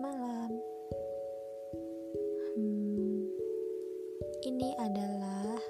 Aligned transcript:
malam. 0.00 0.48
Hmm, 2.56 3.20
ini 4.48 4.72
adalah 4.80 5.60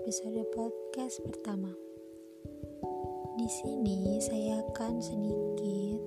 episode 0.00 0.48
podcast 0.56 1.20
pertama. 1.28 1.68
Di 3.36 3.48
sini 3.52 4.16
saya 4.24 4.64
akan 4.64 5.04
sedikit 5.04 6.00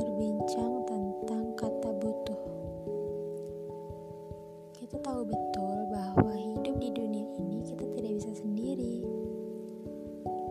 berbincang 0.00 0.88
tentang 0.88 1.52
kata 1.60 1.90
butuh. 2.00 2.42
Kita 4.72 4.96
tahu 4.96 5.28
betul 5.28 5.76
bahwa 5.92 6.32
hidup 6.32 6.80
di 6.80 6.88
dunia 6.88 7.28
ini 7.36 7.68
kita 7.68 7.84
tidak 8.00 8.12
bisa 8.16 8.32
sendiri. 8.32 9.04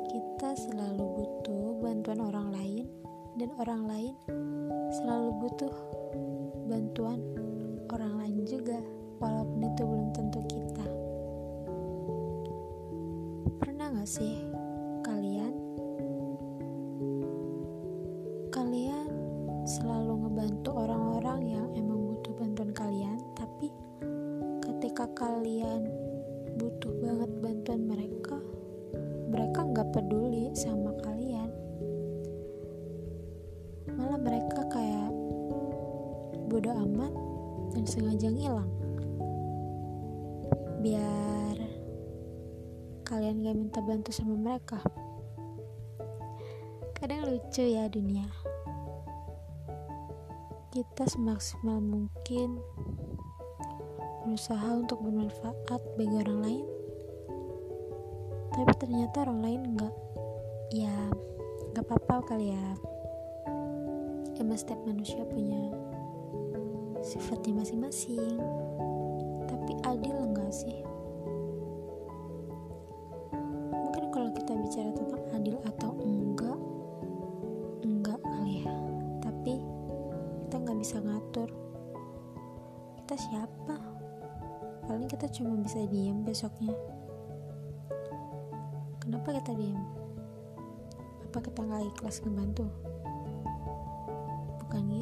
Kita 0.05 0.53
selalu 0.53 1.01
butuh 1.01 1.81
bantuan 1.81 2.21
orang 2.29 2.53
lain 2.53 3.00
dan 3.39 3.49
orang 3.55 3.87
lain 3.87 4.15
selalu 4.91 5.29
butuh 5.39 5.75
bantuan 6.67 7.19
orang 7.91 8.13
lain 8.19 8.39
juga 8.43 8.79
walaupun 9.23 9.59
itu 9.63 9.81
belum 9.87 10.09
tentu 10.11 10.39
kita. 10.51 10.87
Pernah 13.61 13.87
gak 13.95 14.09
sih 14.09 14.43
kalian? 15.05 15.53
Kalian 18.51 19.07
selalu 19.63 20.27
ngebantu 20.27 20.69
orang-orang 20.75 21.39
yang 21.47 21.67
emang 21.77 22.11
butuh 22.11 22.33
bantuan 22.35 22.71
kalian 22.75 23.19
tapi 23.37 23.71
ketika 24.65 25.07
kalian 25.15 25.87
butuh 26.59 26.91
banget 26.99 27.31
bantuan 27.39 27.81
mereka 27.87 28.37
mereka 29.31 29.63
nggak 29.63 29.87
peduli 29.95 30.51
sama 30.51 30.91
kalian 30.99 31.47
mereka 34.21 34.61
kayak 34.69 35.09
bodoh 36.45 36.77
amat 36.85 37.13
dan 37.73 37.83
sengaja 37.89 38.29
ngilang. 38.29 38.69
Biar 40.85 41.57
kalian 43.01 43.41
gak 43.41 43.57
minta 43.57 43.79
bantu 43.81 44.13
sama 44.13 44.37
mereka. 44.37 44.77
Kadang 46.93 47.33
lucu 47.33 47.65
ya 47.65 47.89
dunia. 47.89 48.29
Kita 50.69 51.03
semaksimal 51.09 51.81
mungkin 51.81 52.61
berusaha 54.23 54.69
untuk 54.77 55.01
bermanfaat 55.01 55.81
bagi 55.97 56.15
orang 56.21 56.39
lain. 56.45 56.65
Tapi 58.53 58.71
ternyata 58.77 59.25
orang 59.25 59.39
lain 59.41 59.61
enggak 59.75 59.95
ya 60.71 60.95
nggak 61.75 61.83
apa-apa 61.83 62.31
kali 62.31 62.55
ya 62.55 62.65
emang 64.41 64.57
setiap 64.57 64.81
manusia 64.89 65.21
punya 65.29 65.69
sifatnya 67.05 67.61
masing-masing. 67.61 68.41
Tapi 69.45 69.71
adil 69.85 70.17
enggak 70.17 70.49
sih? 70.49 70.81
Mungkin 73.69 74.09
kalau 74.09 74.33
kita 74.33 74.57
bicara 74.57 74.89
tentang 74.97 75.21
adil 75.37 75.61
atau 75.61 75.93
enggak 76.01 76.59
enggak 77.85 78.17
kali 78.17 78.65
ya. 78.65 78.73
Tapi 79.21 79.61
kita 80.49 80.55
nggak 80.57 80.79
bisa 80.81 80.97
ngatur 81.05 81.49
kita 82.97 83.13
siapa. 83.29 83.77
Paling 84.89 85.05
kita 85.05 85.29
cuma 85.29 85.53
bisa 85.61 85.85
diem 85.85 86.25
besoknya. 86.25 86.73
Kenapa 88.97 89.37
kita 89.37 89.53
diem? 89.53 89.77
Apa 91.29 91.45
kita 91.45 91.61
nggak 91.61 91.93
ikhlas 91.93 92.25
ngebantu 92.25 92.65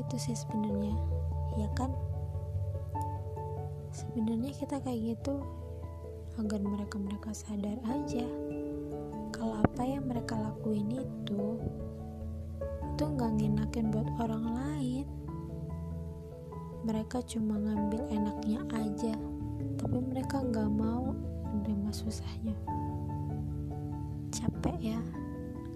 gitu 0.09 0.33
sih 0.33 0.41
sebenarnya. 0.41 0.97
Ya 1.53 1.69
kan? 1.77 1.93
Sebenarnya 3.93 4.57
kita 4.57 4.81
kayak 4.81 5.13
gitu 5.13 5.37
agar 6.41 6.65
mereka 6.65 6.97
mereka 6.97 7.29
sadar 7.29 7.77
aja 7.85 8.25
kalau 9.29 9.61
apa 9.61 9.85
yang 9.85 10.09
mereka 10.09 10.33
lakuin 10.33 10.97
itu 10.97 11.61
itu 12.89 13.03
nggak 13.05 13.37
ngenakin 13.37 13.93
buat 13.93 14.09
orang 14.17 14.45
lain. 14.49 15.05
Mereka 16.89 17.21
cuma 17.29 17.61
ngambil 17.61 18.09
enaknya 18.09 18.65
aja 18.73 19.13
tapi 19.77 19.97
mereka 20.01 20.41
nggak 20.41 20.73
mau 20.73 21.13
menerima 21.53 21.93
susahnya. 21.93 22.57
Capek 24.33 24.77
ya 24.81 25.01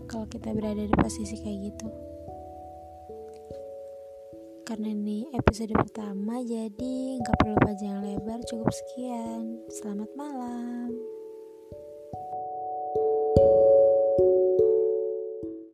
kalau 0.09 0.25
kita 0.25 0.57
berada 0.57 0.89
di 0.89 0.95
posisi 0.97 1.37
kayak 1.37 1.69
gitu 1.69 2.12
karena 4.63 4.95
ini 4.95 5.27
episode 5.35 5.75
pertama 5.75 6.39
jadi 6.39 6.95
nggak 7.19 7.35
perlu 7.35 7.57
panjang 7.59 7.99
lebar 7.99 8.39
cukup 8.47 8.71
sekian. 8.71 9.59
Selamat 9.67 10.07
malam 10.15 10.87